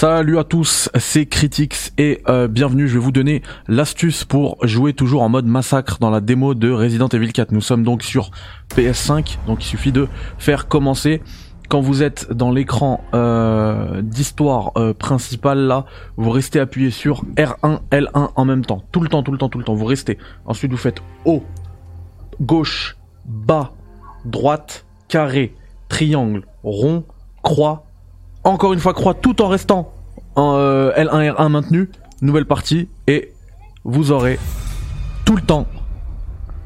Salut 0.00 0.38
à 0.38 0.44
tous, 0.44 0.88
c'est 0.94 1.26
Critics 1.26 1.90
et 1.98 2.22
euh, 2.28 2.46
bienvenue. 2.46 2.86
Je 2.86 2.94
vais 2.94 3.04
vous 3.04 3.10
donner 3.10 3.42
l'astuce 3.66 4.22
pour 4.22 4.64
jouer 4.64 4.92
toujours 4.92 5.22
en 5.22 5.28
mode 5.28 5.46
massacre 5.46 5.98
dans 5.98 6.08
la 6.08 6.20
démo 6.20 6.54
de 6.54 6.70
Resident 6.70 7.08
Evil 7.08 7.32
4. 7.32 7.50
Nous 7.50 7.60
sommes 7.60 7.82
donc 7.82 8.04
sur 8.04 8.30
PS5, 8.76 9.38
donc 9.48 9.64
il 9.64 9.66
suffit 9.66 9.90
de 9.90 10.06
faire 10.38 10.68
commencer. 10.68 11.20
Quand 11.68 11.80
vous 11.80 12.04
êtes 12.04 12.32
dans 12.32 12.52
l'écran 12.52 13.02
euh, 13.12 14.00
d'histoire 14.00 14.70
euh, 14.76 14.94
principale 14.94 15.66
là, 15.66 15.84
vous 16.16 16.30
restez 16.30 16.60
appuyé 16.60 16.92
sur 16.92 17.24
R1, 17.34 17.80
L1 17.90 18.30
en 18.36 18.44
même 18.44 18.64
temps, 18.64 18.84
tout 18.92 19.00
le 19.00 19.08
temps, 19.08 19.24
tout 19.24 19.32
le 19.32 19.38
temps, 19.38 19.48
tout 19.48 19.58
le 19.58 19.64
temps. 19.64 19.74
Vous 19.74 19.84
restez. 19.84 20.16
Ensuite 20.46 20.70
vous 20.70 20.76
faites 20.76 21.02
haut, 21.24 21.42
gauche, 22.40 22.96
bas, 23.24 23.72
droite, 24.24 24.86
carré, 25.08 25.56
triangle, 25.88 26.44
rond, 26.62 27.04
croix, 27.42 27.87
encore 28.48 28.72
une 28.72 28.80
fois 28.80 28.94
croix 28.94 29.14
tout 29.14 29.42
en 29.42 29.48
restant 29.48 29.92
euh, 30.36 30.92
L1 30.94 31.34
R1 31.34 31.48
maintenu, 31.48 31.90
nouvelle 32.22 32.46
partie 32.46 32.88
et 33.06 33.32
vous 33.84 34.12
aurez 34.12 34.38
tout 35.24 35.36
le 35.36 35.42
temps 35.42 35.66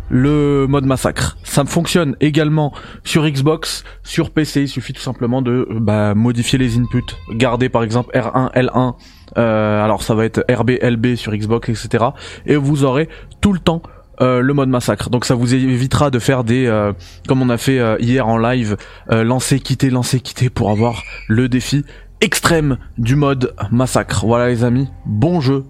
le 0.08 0.66
mode 0.68 0.84
massacre. 0.84 1.38
Ça 1.42 1.64
fonctionne 1.64 2.16
également 2.20 2.72
sur 3.02 3.26
Xbox, 3.26 3.82
sur 4.02 4.30
PC, 4.30 4.62
il 4.62 4.68
suffit 4.68 4.92
tout 4.92 5.00
simplement 5.00 5.40
de 5.40 5.66
bah, 5.70 6.14
modifier 6.14 6.58
les 6.58 6.78
inputs, 6.78 7.16
garder 7.30 7.70
par 7.70 7.82
exemple 7.82 8.14
R1, 8.14 8.52
L1, 8.52 8.94
euh, 9.38 9.82
alors 9.82 10.02
ça 10.02 10.14
va 10.14 10.26
être 10.26 10.44
RB, 10.50 10.72
LB 10.82 11.14
sur 11.14 11.34
Xbox, 11.34 11.70
etc. 11.70 12.04
Et 12.44 12.56
vous 12.56 12.84
aurez 12.84 13.08
tout 13.40 13.54
le 13.54 13.58
temps 13.58 13.82
euh, 14.20 14.40
le 14.40 14.54
mode 14.54 14.68
massacre. 14.68 15.10
Donc 15.10 15.24
ça 15.24 15.34
vous 15.34 15.54
évitera 15.54 16.10
de 16.10 16.18
faire 16.18 16.44
des, 16.44 16.66
euh, 16.66 16.92
comme 17.26 17.42
on 17.42 17.48
a 17.48 17.56
fait 17.56 17.78
euh, 17.78 17.96
hier 17.98 18.28
en 18.28 18.38
live, 18.38 18.76
lancer, 19.08 19.60
quitter, 19.60 19.90
lancer, 19.90 20.20
quitter 20.20 20.50
pour 20.50 20.70
avoir 20.70 21.02
le 21.28 21.48
défi 21.48 21.84
extrême 22.20 22.78
du 22.98 23.16
mode 23.16 23.54
massacre. 23.70 24.26
Voilà 24.26 24.48
les 24.48 24.64
amis, 24.64 24.88
bon 25.06 25.40
jeu 25.40 25.64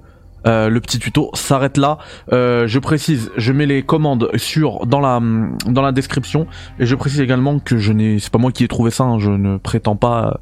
euh, 0.46 0.68
le 0.68 0.80
petit 0.80 0.98
tuto 0.98 1.30
s'arrête 1.34 1.76
là. 1.76 1.98
Euh, 2.32 2.66
je 2.66 2.78
précise, 2.78 3.30
je 3.36 3.52
mets 3.52 3.66
les 3.66 3.82
commandes 3.82 4.30
sur 4.36 4.86
dans 4.86 5.00
la 5.00 5.20
dans 5.66 5.82
la 5.82 5.92
description 5.92 6.46
et 6.78 6.86
je 6.86 6.94
précise 6.94 7.20
également 7.20 7.58
que 7.58 7.78
je 7.78 7.92
n'ai 7.92 8.18
c'est 8.18 8.30
pas 8.30 8.38
moi 8.38 8.52
qui 8.52 8.64
ai 8.64 8.68
trouvé 8.68 8.90
ça, 8.90 9.04
hein, 9.04 9.18
je 9.18 9.30
ne 9.30 9.56
prétends 9.56 9.96
pas 9.96 10.40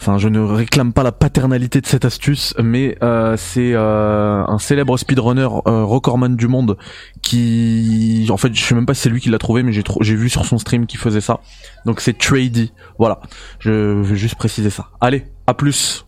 enfin 0.00 0.18
je 0.18 0.28
ne 0.28 0.40
réclame 0.40 0.92
pas 0.92 1.02
la 1.02 1.12
paternalité 1.12 1.80
de 1.80 1.86
cette 1.86 2.04
astuce 2.04 2.54
mais 2.62 2.96
euh, 3.02 3.36
c'est 3.36 3.74
un 3.74 4.58
célèbre 4.58 4.96
speedrunner 4.96 5.48
recordman 5.64 6.36
du 6.36 6.48
monde 6.48 6.76
qui 7.22 8.26
en 8.30 8.36
fait 8.36 8.54
je 8.54 8.62
sais 8.62 8.74
même 8.74 8.86
pas 8.86 8.94
si 8.94 9.02
c'est 9.02 9.10
lui 9.10 9.20
qui 9.20 9.30
l'a 9.30 9.38
trouvé 9.38 9.62
mais 9.62 9.72
j'ai 9.72 9.82
j'ai 10.00 10.14
vu 10.14 10.28
sur 10.28 10.44
son 10.44 10.58
stream 10.58 10.86
qui 10.86 10.96
faisait 10.96 11.20
ça. 11.20 11.40
Donc 11.84 12.00
c'est 12.00 12.16
Trady. 12.16 12.72
Voilà. 12.98 13.20
Je 13.58 13.70
veux 13.70 14.14
juste 14.14 14.36
préciser 14.36 14.70
ça. 14.70 14.88
Allez, 15.00 15.24
à 15.46 15.54
plus. 15.54 16.06